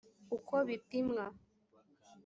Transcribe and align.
uko 0.35 0.55
bipimwa 0.67 1.25